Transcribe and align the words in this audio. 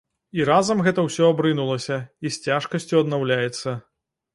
І 0.37 0.45
разам 0.49 0.81
гэта 0.87 0.99
ўсё 1.09 1.29
абрынулася 1.35 2.01
і 2.09 2.27
з 2.39 2.43
цяжкасцю 2.49 2.95
аднаўляецца. 3.07 3.81